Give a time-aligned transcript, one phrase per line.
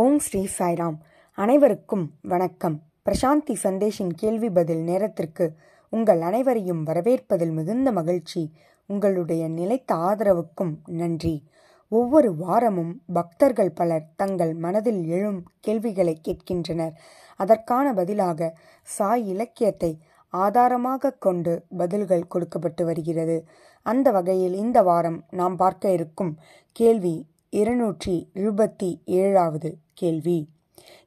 [0.00, 0.96] ஓம் ஸ்ரீ சாய்ராம்.
[1.34, 2.74] அனைவருக்கும் வணக்கம்.
[3.04, 5.52] பிரசாந்தி சந்தேஷின் கேள்வி பதில் நேரத்திற்கு
[5.88, 8.52] உங்கள் அனைவரையும் வரவேற்பதில் மிகுந்த மகிழ்ச்சி.
[8.86, 11.44] உங்களுடைய நிலைத்த ஆதரவுக்கும் நன்றி.
[11.88, 16.94] ஒவ்வொரு வாரமும் பக்தர்கள் பலர் தங்கள் மனதில் எழும் கேள்விகளை கேட்கின்றனர்.
[17.36, 18.50] அதற்கான பதிலாக
[18.82, 23.48] சாய் இலக்கியத்தை ஆதாரமாக கொண்டு பதில்கள் கொடுக்கப்பட்டு வருகிறது.
[23.82, 26.38] அந்த வகையில் இந்த வாரம் நாம் பார்க்க இருக்கும்
[26.72, 27.16] கேள்வி
[27.50, 30.48] இருநூற்றி இருபத்தி ஏழாவது கேள்வி.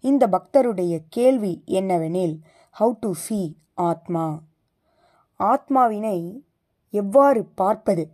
[0.02, 2.40] இந்த பக்தருடைய கேள்வி என்னவெனில்
[2.80, 4.40] ஹவு டு சி ஆத்மா.
[5.40, 6.41] ஆத்மாவினை
[6.90, 8.09] எவ்வாறு பார்ப்பது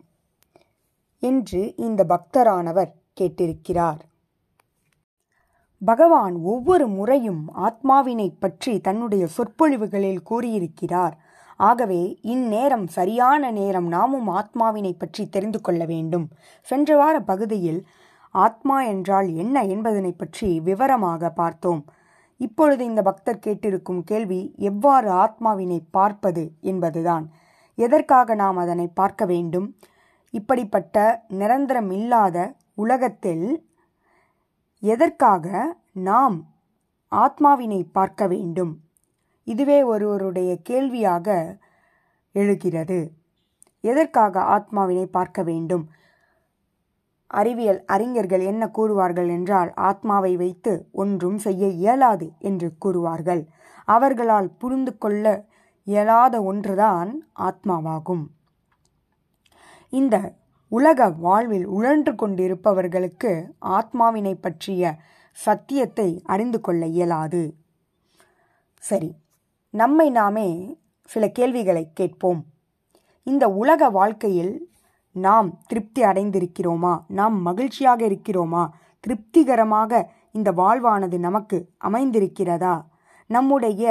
[1.20, 2.92] என்று இந்த பக்தரானவர்
[3.22, 4.00] கேட்டிருக்கிறார்.
[5.86, 11.18] பகவான் ஒவ்வொரு முறையும் ஆத்மாவினை பற்றி தன்னுடைய சொற்பொழிவுகளில் கூறியிருக்கிறார்.
[11.56, 16.30] ஆகவே இந்நேரம் சரியான நேரம் நாமும் ஆத்மாவினை பற்றி தெரிந்து கொள்ள வேண்டும்.
[16.62, 17.88] சென்ற வார பகுதியில்
[18.46, 21.82] ஆத்மா என்றால் என்ன என்பதனை பற்றி விவரமாக பார்த்தோம்.
[22.42, 27.26] இப்பொழுது இந்த பக்தர் கேட்டிருக்கும் கேள்வி எவ்வாறு ஆத்மாவினை பார்ப்பது என்பதுதான்.
[27.78, 29.68] எதற்காக நாம் அதனை பார்க்க வேண்டும்?
[30.34, 30.98] இப்படிப்பட்ட
[31.40, 32.38] நிரந்தரம் இல்லாத
[32.76, 33.48] உலகத்தில்
[34.84, 35.46] எதற்காக
[36.08, 36.38] நாம்
[37.12, 38.74] ஆத்மாவினை பார்க்க வேண்டும்?
[39.48, 41.38] இதுவே ஒருவருடைய கேள்வியாக
[42.36, 43.00] எழுகிறது.
[43.84, 45.86] எதற்காக ஆத்மாவினை பார்க்க வேண்டும்?
[47.28, 53.48] அறிவியல் அறிஞர்கள் என்ன கூறுவார்கள் என்றால் ஆத்மாவை வைத்து ஒன்றும் செய்ய இயலாது என்று கூறுவார்கள்.
[53.86, 55.46] அவர்களால் புரிந்து கொள்ள
[55.84, 58.26] இயலாத ஒன்றுதான் ஆத்மாவாகும்.
[59.90, 60.16] இந்த
[60.68, 64.96] உலக வாழ்வில் உழன்று கொண்டிருப்பவர்களுக்கு ஆத்மாவினை பற்றிய
[65.32, 67.56] சத்தியத்தை அறிந்து கொள்ள இயலாது.
[68.78, 69.16] சரி
[69.70, 72.46] நம்மை நாமே சில கேள்விகளை கேட்போம்.
[73.24, 74.70] இந்த உலக வாழ்க்கையில்
[75.18, 76.94] நாம் திருப்தி அடைந்திருக்கிறோமா?
[77.08, 78.70] நாம் மகிழ்ச்சியாக இருக்கிறோமா?
[79.00, 82.76] திருப்திகரமாக இந்த வாழ்வானது நமக்கு அமைந்திருக்கிறதா?
[83.28, 83.84] நம்முடைய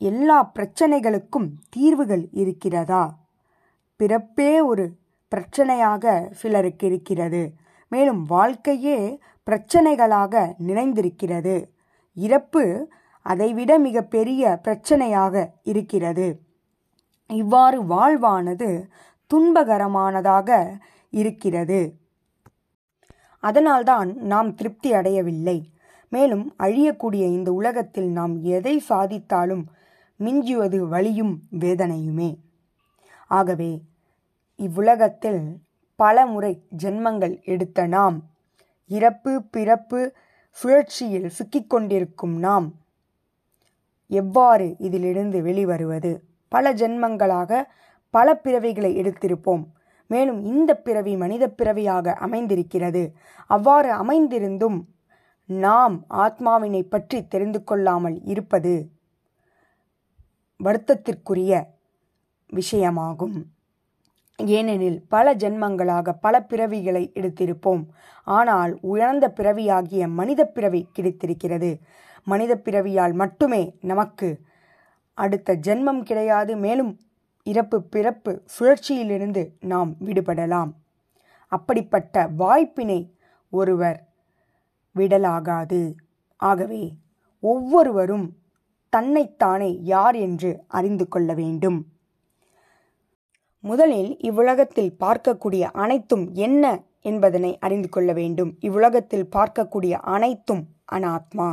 [0.00, 3.04] எல்லா பிரச்சனைகளுக்கும் தீர்வுகள் இருக்கிறதா?
[3.96, 4.84] பிறப்பே ஒரு
[5.32, 7.54] பிரச்சனையாக சிலருக்கு இருக்கிறது.
[7.88, 9.18] மேலும் வாழ்க்கையே
[9.50, 10.34] பிரச்சனைகளாக
[10.66, 11.64] நிறைந்திருக்கிறது.
[12.14, 16.26] இறப்பு அதைவிட மிக பெரிய பிரச்சனையாக இருக்கிறது.
[17.26, 18.88] இவ்வாறு வாழ்வானது
[19.34, 20.78] துன்பகரமானதாக
[21.10, 21.94] இருக்கிறது.
[23.40, 25.70] அதனால்தான் நாம் திருப்தி அடையவில்லை.
[26.08, 29.64] மேலும் அழியக்கூடிய இந்த உலகத்தில் நாம் எதை சாதித்தாலும்
[30.20, 32.38] மிஞ்சுவது வலியும் வேதனையுமே.
[33.26, 33.82] ஆகவே
[34.56, 35.58] இவ்வுலகத்தில்
[35.96, 38.22] பல முறை ஜென்மங்கள் எடுத்த நாம்
[38.86, 40.12] இறப்பு பிறப்பு
[40.50, 42.72] சுழற்சியில் சிக்கிக்கொண்டிருக்கும் நாம்
[44.08, 46.16] எவ்வாறு இதிலிருந்து வெளிவருவது?
[46.48, 47.64] பல ஜென்மங்களாக
[48.10, 49.64] பல பிறவிகளை எடுத்திருப்போம்.
[50.06, 53.14] மேலும் இந்த பிறவி மனித பிறவியாக அமைந்திருக்கிறது.
[53.46, 54.78] அவ்வாறு அமைந்திருந்தும்
[55.46, 58.90] நாம் ஆத்மாவினை பற்றி தெரிந்து கொள்ளாமல் இருப்பது
[60.64, 61.62] வருத்தத்திற்குரிய
[62.52, 63.36] விஷயமாகும்.
[64.36, 67.82] ஏனெனில் பல ஜென்மங்களாக பல பிறவிகளை எடுத்திருப்போம்.
[68.24, 71.80] ஆனால் உயர்ந்த பிறவியாகிய மனித பிறவி கிடைத்திருக்கிறது.
[72.24, 74.40] மனித பிறவியால் மட்டுமே நமக்கு
[75.14, 76.56] அடுத்த ஜென்மம் கிடையாது.
[76.56, 76.98] மேலும்
[77.46, 80.70] இறப்பு பிறப்பு சுழற்சியிலிருந்து நாம் விடுபடலாம்.
[81.52, 83.00] அப்படிப்பட்ட வாய்ப்பினை
[83.50, 83.98] ஒருவர்
[84.94, 85.80] விடலாகாது.
[86.36, 86.82] ஆகவே
[87.40, 88.26] ஒவ்வொருவரும்
[88.88, 91.78] தன்னைத்தானே யார் என்று அறிந்து கொள்ள வேண்டும்.
[93.60, 96.64] முதலில் இவ்வுலகத்தில் பார்க்கக்கூடிய அனைத்தும் என்ன
[97.02, 98.50] என்பதனை அறிந்து கொள்ள வேண்டும்.
[98.60, 101.48] இவ்வுலகத்தில் பார்க்கக்கூடிய அனைத்தும் அனாத்மா.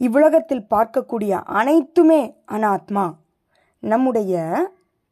[0.00, 3.04] இவ்வுலகத்தில் பார்க்கக்கூடிய அனைத்துமே அனாத்மா.
[3.82, 4.34] நம்முடைய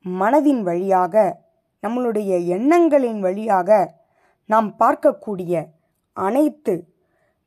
[0.05, 1.41] மனதின் வழியாக
[1.83, 3.99] நம்மளுடைய எண்ணங்களின் வழியாக
[4.47, 5.67] நாம் பார்க்கக்கூடிய
[6.13, 6.75] அனைத்து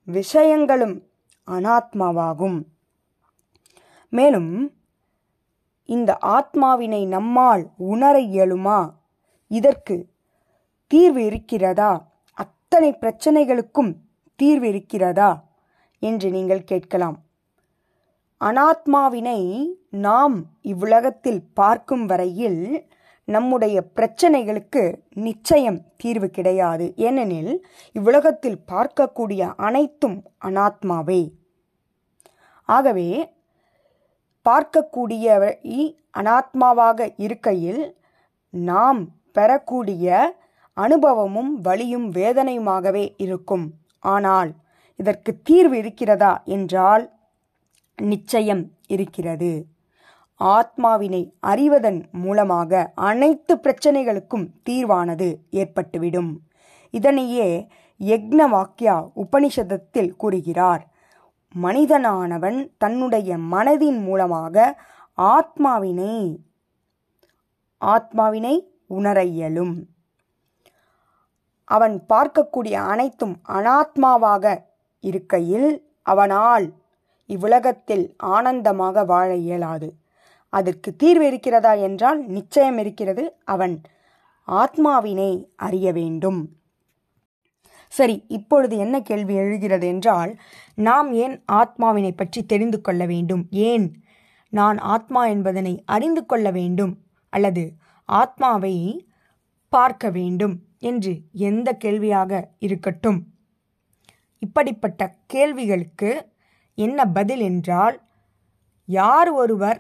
[0.06, 1.08] விஷயங்களும்
[1.48, 2.60] அனாத்மாவாகும்.
[4.10, 4.74] மேலும்
[5.84, 8.80] இந்த ஆத்மாவினை நம்மால் உணர இயலுமா?
[9.48, 10.10] இதற்கு
[10.88, 11.92] தீர்வு இருக்கிறதா?
[12.34, 13.96] அத்தனை பிரச்சனைகளுக்கும்
[14.36, 15.44] தீர்வு இருக்கிறதா?
[16.00, 17.18] என்று நீங்கள் கேட்கலாம்.
[18.48, 19.40] அனாத்மாவினை
[20.06, 20.36] நாம்
[20.72, 22.64] இவ்வுலகத்தில் பார்க்கும் வரையில்
[23.28, 24.84] நம்முடைய பிரச்சனைகளுக்கு
[25.26, 26.86] நிச்சயம் தீர்வு கிடையாது.
[27.08, 27.54] ஏனெனில்
[27.96, 30.18] இவ்வுலகத்தில் பார்க்கக்கூடிய அனைத்தும்
[30.50, 31.22] அனாத்மாவே.
[32.70, 33.10] ஆகவே
[34.46, 35.54] பார்க்கக்கூடியவை
[36.20, 37.84] அனாத்மாவாக இருக்கையில்
[38.54, 39.02] நாம்
[39.38, 40.08] பெறக்கூடிய
[40.78, 43.66] அனுபவமும் வலியும் வேதனையுமாகவே இருக்கும்.
[44.14, 44.52] ஆனால்
[45.00, 47.04] இதற்கு தீர்வு இருக்கிறதா என்றால்
[47.98, 49.66] நிச்சயம் இருக்கிறது.
[50.40, 56.38] ஆத்மாவினை அறிவதன் மூலமாக அனைத்து பிரச்சனைகளுக்கும் தீர்வானது ஏற்பட்டுவிடும்.
[56.90, 57.68] இதனையே
[58.00, 60.88] யக்னவாக்கியா உபனிஷதத்தில் கூறுகிறார்.
[61.62, 64.82] மனிதனானவன் தன்னுடைய மனதின் மூலமாக
[65.18, 66.38] ஆத்மாவினை
[67.82, 69.88] ஆத்மாவினை உணர இயலும்.
[71.64, 74.58] அவன் பார்க்கக்கூடிய அனைத்தும் அனாத்மாவாக
[75.00, 76.74] இருக்கையில் அவனால்
[77.30, 79.90] இவ்வுலகத்தில் ஆனந்தமாக வாழ இயலாது.
[80.50, 83.24] அதற்கு தீர்வு இருக்கிறதா என்றால் நிச்சயம் இருக்கிறது.
[83.44, 83.76] அவன்
[84.48, 86.42] ஆத்மாவினை அறிய வேண்டும்.
[87.94, 90.32] சரி இப்பொழுது என்ன கேள்வி எழுகிறது என்றால்
[90.78, 93.44] நாம் ஏன் ஆத்மாவினை பற்றி தெரிந்து கொள்ள வேண்டும்?
[93.70, 93.86] ஏன்
[94.50, 96.94] நான் ஆத்மா என்பதனை அறிந்து கொள்ள வேண்டும்?
[97.30, 97.64] அல்லது
[98.10, 98.76] ஆத்மாவை
[99.70, 103.20] பார்க்க வேண்டும் என்று எந்த கேள்வியாக இருக்கட்டும்?
[104.40, 106.10] இப்படிப்பட்ட கேள்விகளுக்கு
[106.78, 108.02] என்ன பதில் என்றால்
[108.86, 109.80] யார் ஒருவர்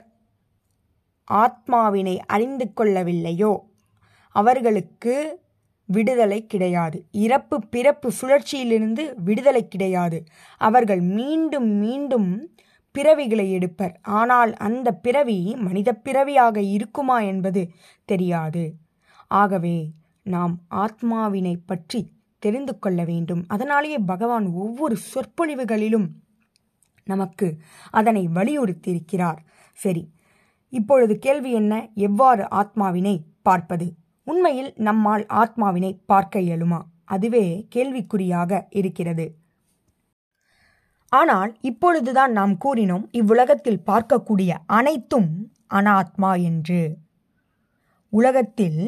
[1.27, 3.53] ஆத்மாவினை அறிந்து கொள்ளவில்லையோ
[4.35, 5.41] அவர்களுக்கு
[5.85, 6.97] விடுதலை கிடையாது.
[7.11, 10.23] இறப்பு பிறப்பு சுழற்சியிலிருந்து விடுதலை கிடையாது.
[10.57, 12.29] அவர்கள் மீண்டும் மீண்டும்
[12.95, 13.93] பிறவிகளை எடுப்பர்.
[14.01, 17.71] ஆனால் அந்த பிறவி மனித பிறவியாக இருக்குமா என்பது
[18.05, 18.75] தெரியாது.
[19.27, 19.77] ஆகவே
[20.23, 22.01] நாம் ஆத்மாவினை பற்றி
[22.39, 23.43] தெரிந்து கொள்ள வேண்டும்.
[23.47, 26.07] அதனாலேயே பகவான் ஒவ்வொரு சொற்பொழிவுகளிலும்
[27.03, 27.57] நமக்கு
[27.91, 29.39] அதனை வலியுறுத்தியிருக்கிறார்.
[29.73, 30.03] சரி
[30.69, 31.73] இப்பொழுது கேள்வி என்ன?
[31.93, 33.93] எவ்வாறு ஆத்மாவினை பார்ப்பது?
[34.23, 36.79] உண்மையில் நம்மால் ஆத்மாவினை பார்க்க இயலுமா?
[37.05, 39.25] அதுவே கேள்விக்குறியாக இருக்கிறது.
[41.11, 46.97] ஆனால் இப்பொழுதுதான் நாம் கூறினோம் இவ்வுலகத்தில் பார்க்கக்கூடிய அனைத்தும் அனாத்மா என்று.
[48.09, 48.81] உலகத்தில்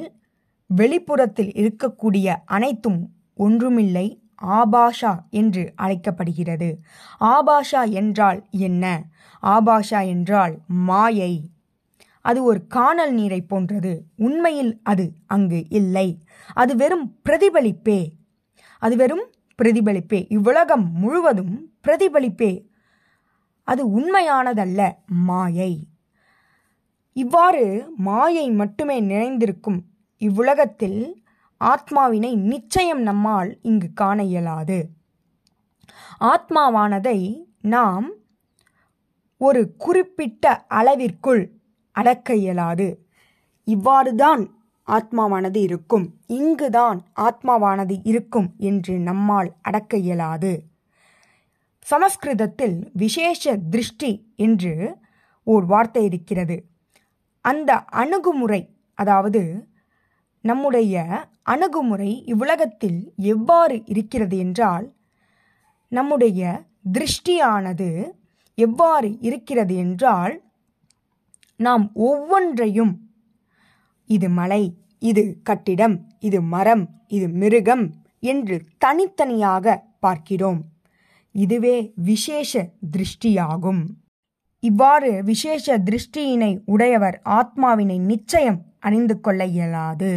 [0.70, 4.08] வெளிப்புறத்தில் இருக்கக்கூடிய அனைத்தும் ஒன்றுமில்லை
[4.44, 6.80] ஆபாஷா என்று அழைக்கப்படுகிறது.
[7.20, 9.04] ஆபாஷா என்றால் என்ன?
[9.44, 11.50] ஆபாஷா என்றால் மாயை.
[12.22, 14.06] அது ஒரு காணல் நீரை போன்றது.
[14.16, 16.24] உண்மையில் அது அங்கு இல்லை.
[16.54, 18.10] அது வெறும் பிரதிபலிப்பே.
[18.80, 19.30] அது வெறும்
[19.64, 20.26] பிரதிபலிப்பே.
[20.30, 22.66] இவ்வுலகம் முழுவதும் பிரதிபலிப்பே.
[23.64, 25.88] அது உண்மையானதல்ல மாயை.
[27.14, 29.86] இவ்வாறு மாயை மட்டுமே நிறைந்திருக்கும்
[30.18, 31.25] இவ்வுலகத்தில்
[31.62, 34.90] ஆத்மாவினை நிச்சயம் நம்மால் இங்கு காண இயலாது.
[36.20, 38.08] ஆத்மாவானதை நாம்
[39.38, 41.44] ஒரு குறிப்பிட்ட அளவிற்குள்
[41.92, 42.88] அடக்க இயலாது.
[43.68, 44.44] இவ்வாறுதான்
[44.88, 46.06] ஆத்மாவானது இருக்கும்.
[46.28, 50.54] இங்குதான் ஆத்மாவானது இருக்கும் என்று நம்மால் அடக்க இயலாது.
[51.80, 54.98] சமஸ்கிருதத்தில் விசேஷ திருஷ்டி என்று
[55.44, 56.58] ஓர் வார்த்தை இருக்கிறது.
[57.42, 58.62] அந்த அணுகுமுறை
[58.94, 59.42] அதாவது
[60.46, 60.96] நம்முடைய
[61.44, 63.00] அணுகுமுறை இவ்வுலகத்தில்
[63.34, 64.86] எவ்வாறு இருக்கிறது என்றால்
[65.92, 66.42] நம்முடைய
[66.94, 67.90] திருஷ்டியானது
[68.58, 70.36] எவ்வாறு இருக்கிறது என்றால்
[71.60, 72.94] நாம் ஒவ்வொன்றையும்
[74.10, 74.64] இது மலை
[75.10, 77.86] இது கட்டிடம் இது மரம் இது மிருகம்
[78.24, 80.62] என்று தனித்தனியாக பார்க்கிறோம்.
[81.36, 81.76] இதுவே
[82.10, 82.52] விசேஷ
[82.94, 83.84] திருஷ்டியாகும்.
[84.64, 90.14] இவ்வாறு விசேஷ திருஷ்டியினை உடையவர் ஆத்மாவினை நிச்சயம் அணிந்து கொள்ள இயலாது.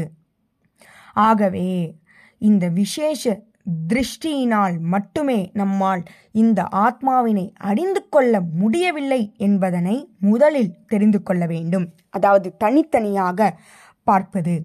[1.18, 1.98] ஆகவே
[2.38, 3.46] இந்த விசேஷ
[3.88, 11.86] திருஷ்டியினால் மட்டுமே நம்மால் இந்த ஆத்மாவினை அறிந்து கொள்ள முடியவில்லை என்பதனை முதலில் தெரிந்து கொள்ள வேண்டும்.
[12.10, 13.60] அதாவது தனித்தனியாக
[14.02, 14.64] பார்ப்பது.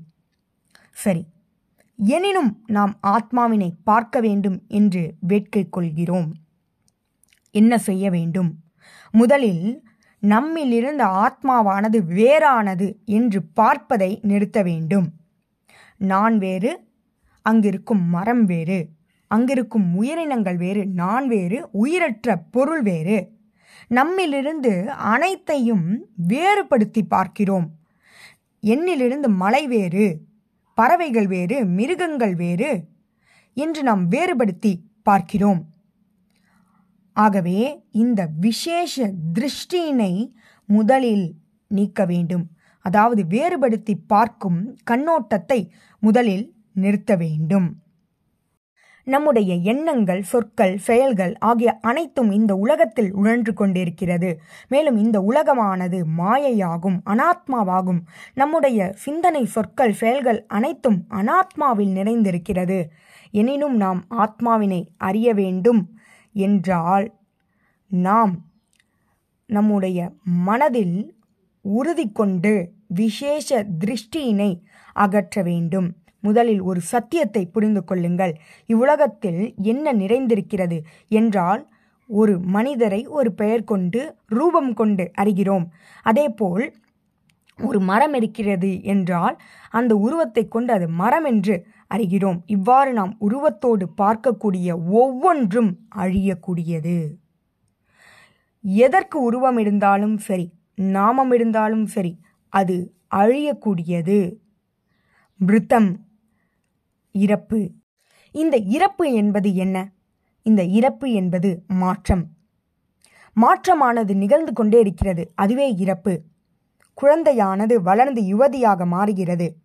[0.92, 1.24] சரி.
[2.00, 6.34] எனினும் நாம் ஆத்மாவினை பார்க்க வேண்டும் என்று வேட்கை கொள்கிறோம்.
[7.52, 8.52] என்ன செய்ய வேண்டும்?
[9.12, 9.84] முதலில்
[10.24, 15.08] நம்மிலிருந்த ஆத்மாவானது வேறானது என்று பார்ப்பதை நிறுத்த வேண்டும்.
[16.04, 16.84] நான் வேறு
[17.42, 18.90] அங்கிருக்கும் மரம் வேறு
[19.28, 23.32] அங்கிருக்கும் உயிரினங்கள் வேறு நான் வேறு உயிரற்ற பொருள் வேறு.
[23.90, 27.72] நம்மிலிருந்து அனைத்தையும் வேறுபடுத்தி பார்க்கிறோம்.
[28.62, 30.22] என்னிலிருந்து மலை வேறு
[30.74, 32.84] பறவைகள் வேறு மிருகங்கள் வேறு
[33.54, 35.66] என்று நாம் வேறுபடுத்தி பார்க்கிறோம்.
[37.14, 40.32] ஆகவே இந்த விசேஷ திருஷ்டியினை
[40.66, 41.34] முதலில்
[41.68, 42.53] நீக்க வேண்டும்.
[42.86, 47.82] அதாவது வேறுபடுத்தி பார்க்கும் கண்ணோட்டத்தை முதலில் நிறுத்த வேண்டும்.
[49.06, 54.40] நம்முடைய எண்ணங்கள் சொற்கள் செயல்கள் ஆகிய அனைத்தும் இந்த உலகத்தில் உழன்று கொண்டிருக்கிறது.
[54.68, 58.02] மேலும் இந்த உலகமானது மாயையாகும் அனாத்மாவாகும்.
[58.34, 62.80] நம்முடைய சிந்தனை சொற்கள் செயல்கள் அனைத்தும் அனாத்மாவில் நிறைந்திருக்கிறது.
[63.32, 65.82] எனினும் நாம் ஆத்மாவினை அறிய வேண்டும்
[66.36, 67.08] என்றால்
[67.88, 68.34] நாம்
[69.46, 70.00] நம்முடைய
[70.46, 70.98] மனதில்
[71.66, 74.52] உறுதி கொண்டு விசேஷ திருஷ்டியினை
[74.96, 75.88] அகற்ற வேண்டும்.
[76.24, 78.34] முதலில் ஒரு சத்தியத்தை புரிந்து கொள்ளுங்கள்.
[78.70, 81.64] இவ்வுலகத்தில் என்ன நிறைந்திருக்கிறது என்றால்
[82.10, 85.66] ஒரு மனிதரை ஒரு பெயர் கொண்டு ரூபம் கொண்டு அறிகிறோம்.
[86.06, 86.66] அதேபோல்
[87.60, 89.36] ஒரு மரம் இருக்கிறது என்றால்
[89.70, 91.56] அந்த உருவத்தை கொண்டு அது மரம் என்று
[91.92, 92.40] அறிகிறோம்.
[92.46, 94.68] இவ்வாறு நாம் உருவத்தோடு பார்க்கக்கூடிய
[95.02, 96.98] ஒவ்வொன்றும் அழியக்கூடியது.
[98.64, 100.46] எதற்கு உருவம் இருந்தாலும் சரி
[100.98, 102.12] நாமம் இருந்தாலும் சரி
[102.54, 104.36] அது அழியக்கூடியது.
[105.38, 106.06] மிருத்தம்
[107.12, 107.72] இறப்பு.
[108.32, 109.92] இந்த இறப்பு என்பது என்ன?
[110.42, 112.28] இந்த இறப்பு என்பது மாற்றம்.
[113.34, 115.32] மாற்றமானது நிகழ்ந்து கொண்டே இருக்கிறது.
[115.36, 116.22] அதுவே இறப்பு.
[116.94, 119.56] குழந்தையானது வளர்ந்து யுவதியாக மாறுகிறது.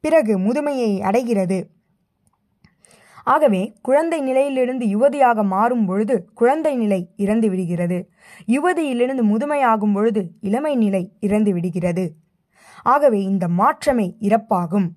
[0.00, 1.73] பிறகு முதுமையை அடைகிறது.
[3.24, 7.98] ஆகவே குழந்தை நிலையிலிருந்து யுவதியாக மாறும் பொழுது குழந்தை நிலை இறந்து விடுகிறது.
[8.46, 12.04] யுவதியிலிருந்து முதுமையாகும் பொழுது இளமை நிலை இறந்து விடுகிறது.
[12.82, 14.88] ஆகவே இந்த மாற்றமே இறப்பாகும்.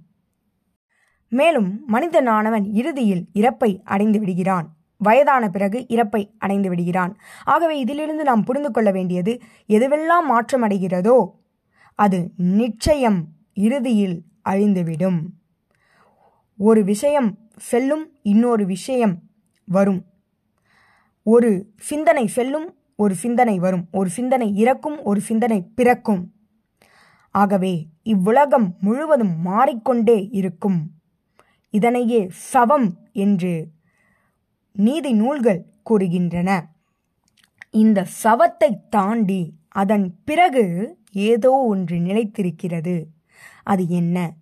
[1.29, 4.67] மேலும் மனிதனானவன் இறுதியில் இறப்பை அடைந்து விடுகிறான்.
[4.97, 7.17] வயதான பிறகு இறப்பை அடைந்து விடுகிறான்.
[7.43, 11.17] ஆகவே இதிலிருந்து நாம் புரிந்து கொள்ள வேண்டியது எதுவெல்லாம் மாற்றம் அடைகிறதோ
[11.95, 13.19] அது நிச்சயம்
[13.53, 15.19] இறுதியில் அழிந்துவிடும்.
[16.59, 19.19] ஒரு விஷயம் செல்லும் இன்னொரு விஷயம்
[19.65, 20.05] வரும்.
[21.23, 23.87] ஒரு சிந்தனை செல்லும் ஒரு சிந்தனை வரும்.
[23.91, 26.33] ஒரு சிந்தனை இறக்கும் ஒரு சிந்தனை பிறக்கும்.
[27.31, 30.91] ஆகவே இவ்வுலகம் முழுவதும் மாறிக்கொண்டே இருக்கும்.
[31.69, 33.67] இதனையே சவம் என்று
[34.71, 36.61] நீதி நூல்கள் கூறுகின்றன.
[37.71, 43.03] இந்த சவத்தை தாண்டி அதன் பிறகு ஏதோ ஒன்று நிலைத்திருக்கிறது.
[43.63, 44.33] அது என்ன?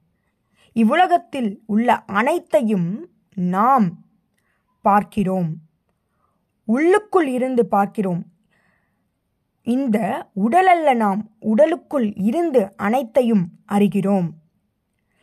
[0.76, 4.06] இவ்வுலகத்தில் உள்ள அனைத்தையும் நாம்
[4.82, 5.56] பார்க்கிறோம்.
[6.64, 8.24] உள்ளுக்குள் இருந்து பார்க்கிறோம்.
[9.64, 9.98] இந்த
[10.36, 14.28] உடலல்ல நாம் உடலுக்குள் இருந்து அனைத்தையும் அறிகிறோம்.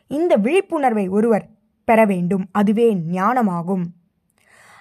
[0.07, 1.51] இந்த விழிப்புணர்வை ஒருவர்
[1.85, 2.49] பெற வேண்டும்.
[2.53, 3.85] அதுவே ஞானமாகும்.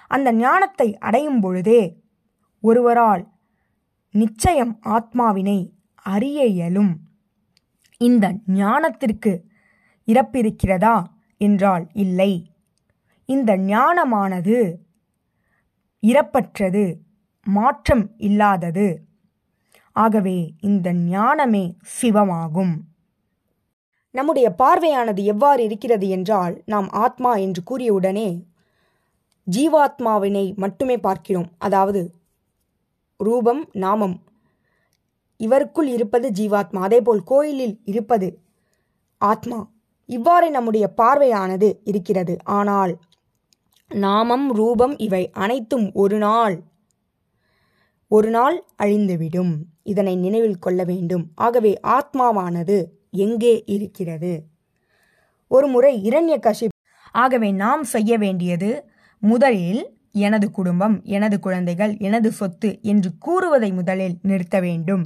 [0.08, 2.02] அந்த ஞானத்தை அடையும் பொழுதே
[2.60, 3.28] ஒருவரால்
[4.10, 5.58] நிச்சயம் ஆத்மாவினை
[5.94, 6.92] அறிய இயலும்.
[8.00, 9.32] இந்த ஞானத்திற்கு
[10.06, 11.04] இறப்பிருக்கிறதா?
[11.36, 12.50] என்றால் இல்லை.
[13.24, 14.76] இந்த ஞானமானது
[16.02, 16.98] இறப்பற்றது
[17.44, 19.02] மாற்றம் இல்லாதது.
[19.92, 22.74] ஆகவே இந்த ஞானமே சிவமாகும்.
[24.10, 28.44] நம்முடைய பார்வையானது எவ்வாறு இருக்கிறது என்றால் நாம் ஆத்மா என்று கூறியவுடனே
[29.50, 31.48] ஜீவாத்மாவினை மட்டுமே பார்க்கிறோம்.
[31.58, 32.14] அதாவது
[33.16, 34.22] ரூபம் நாமம்.
[35.38, 36.76] இவருக்குள் இருப்பது ஜீவாத்மா.
[36.76, 38.38] அதேபோல் கோயிலில் இருப்பது
[39.18, 39.70] ஆத்மா.
[40.08, 42.34] இவ்வாறு நம்முடைய பார்வையானது இருக்கிறது.
[42.44, 42.92] ஆனால்
[43.90, 46.56] நாமம் ரூபம் இவை அனைத்தும் ஒரு நாள்
[48.10, 49.52] ஒரு நாள் அழிந்துவிடும்.
[49.82, 51.24] இதனை நினைவில் கொள்ள வேண்டும்.
[51.34, 52.76] ஆகவே ஆத்மாவானது
[53.16, 54.32] எங்கே இருக்கிறது?
[55.50, 56.76] ஒரு முறை இரண்ய கஷிப்
[57.14, 58.70] ஆகவே நாம் செய்ய வேண்டியது
[59.22, 65.04] முதலில் எனது குடும்பம் எனது குழந்தைகள் எனது சொத்து என்று கூறுவதை முதலில் நிறுத்த வேண்டும்.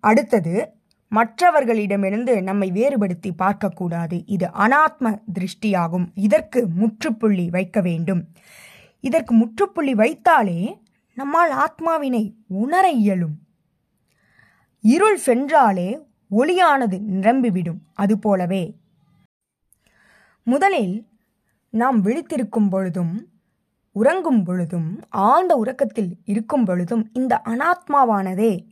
[0.00, 0.54] அடுத்தது
[1.08, 4.22] மற்றவர்களிடமிருந்து நம்மை வேறுபடுத்தி பார்க்கக்கூடாது.
[4.26, 6.06] இது அனாத்ம திருஷ்டியாகும்.
[6.14, 8.28] இதற்கு முற்றுப்புள்ளி வைக்க வேண்டும்.
[9.00, 10.78] இதற்கு முற்றுப்புள்ளி வைத்தாலே
[11.14, 13.38] நம்மால் ஆத்மாவினை உணர இயலும்.
[14.80, 15.98] இருள் சென்றாலே
[16.30, 17.78] ஒளியானது நிரம்பிவிடும்.
[17.94, 18.76] அதுபோலவே
[20.42, 21.06] முதலில்
[21.70, 23.28] நாம் விழித்திருக்கும் பொழுதும்
[23.92, 28.65] உறங்கும் பொழுதும் ஆழ்ந்த உறக்கத்தில் இருக்கும் பொழுதும் இந்த அனாத்மாவானதே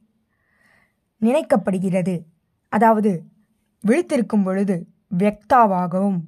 [1.24, 2.14] நினைக்கப்படுகிறது.
[2.72, 3.12] அதாவது
[3.84, 4.76] விழித்திருக்கும் பொழுது
[5.18, 6.20] வியக்தாவாகவும்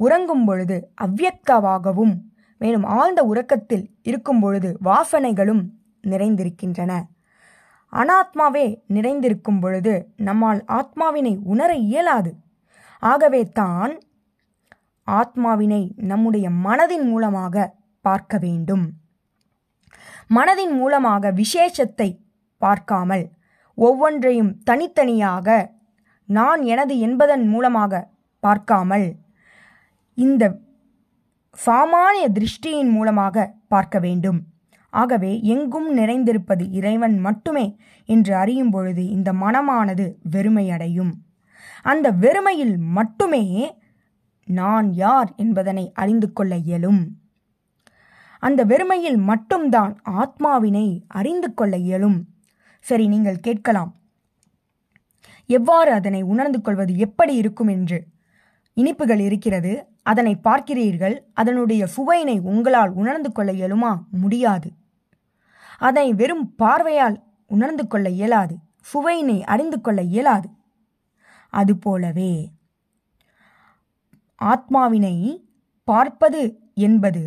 [0.00, 2.14] உறங்கும் பொழுது அவ்வியக்தாவாகவும்
[2.60, 5.62] மேலும் ஆழ்ந்த உறக்கத்தில் இருக்கும் பொழுது வாசனைகளும்
[6.04, 6.92] நிறைந்திருக்கின்றன.
[7.92, 9.92] அனாத்மாவே நிறைந்திருக்கும் பொழுது
[10.28, 12.32] நம்மால் ஆத்மாவினை உணர இயலாது.
[13.02, 13.94] ஆகவே தான்
[15.06, 17.64] ஆத்மாவினை நம்முடைய மனதின் மூலமாக
[18.04, 18.84] பார்க்க வேண்டும்.
[20.34, 22.08] மனதின் மூலமாக விசேஷத்தை
[22.62, 23.24] பார்க்காமல்
[23.74, 25.72] ஒவ்வொன்றையும் தனித்தனியாக
[26.24, 29.16] நான் எனது என்பதன் மூலமாக பார்க்காமல்
[30.14, 30.62] இந்த
[31.66, 34.46] சாமானிய திருஷ்டியின் மூலமாக பார்க்க வேண்டும்.
[34.90, 41.12] ஆகவே எங்கும் நிறைந்திருப்பது இறைவன் மட்டுமே என்று அறியும் பொழுது இந்த மனமானது வெறுமையடையும்.
[41.82, 43.74] அந்த வெறுமையில் மட்டுமே
[44.44, 47.02] நான் யார் என்பதனை அறிந்து கொள்ள இயலும்.
[48.38, 52.18] அந்த வெறுமையில் மட்டும்தான் ஆத்மாவினை அறிந்து கொள்ள இயலும்.
[52.84, 53.92] சரி நீங்கள் கேட்கலாம்.
[55.46, 57.98] எவ்வாறு அதனை உணர்ந்து கொள்வது எப்படி இருக்கும் என்று.
[58.76, 59.72] இனிப்புகள் இருக்கிறது
[60.02, 63.92] அதனை பார்க்கிறீர்கள் அதனுடைய சுவையினை உங்களால் உணர்ந்து கொள்ள இயலுமா?
[64.10, 64.68] முடியாது.
[65.78, 67.16] அதனை வெறும் பார்வையால்
[67.50, 68.54] உணர்ந்து கொள்ள இயலாது
[68.92, 70.48] சுவையினை அறிந்து கொள்ள இயலாது.
[71.52, 72.32] அதுபோலவே
[74.40, 75.16] ஆத்மாவினை
[75.88, 76.42] பார்ப்பது
[76.86, 77.22] என்பது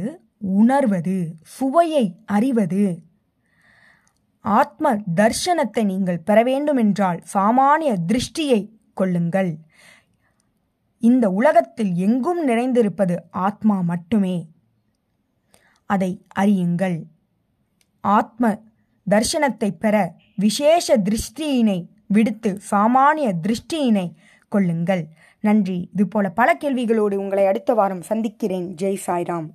[0.58, 1.16] உணர்வது
[1.58, 2.84] சுவையை அறிவது
[4.48, 9.58] ஆத்ம தர்ஷனத்தை நீங்கள் பெற வேண்டுமென்றால் சாமானிய திருஷ்டியை கொள்ளுங்கள்.
[11.00, 14.48] இந்த உலகத்தில் எங்கும் நிறைந்திருப்பது ஆத்மா மட்டுமே.
[15.86, 17.04] அதை அறியுங்கள்.
[18.02, 18.62] ஆத்ம
[19.10, 24.14] தர்ஷனத்தை பெற விசேஷ திருஷ்டியினை விடுத்து சாமானிய திருஷ்டியினை
[24.48, 25.08] கொள்ளுங்கள்.
[25.40, 25.90] நன்றி.
[25.94, 28.76] இதுபோல பல கேள்விகளோடு உங்களை அடுத்த வாரம் சந்திக்கிறேன்.
[28.82, 29.50] ஜெய் சாய்ராம்.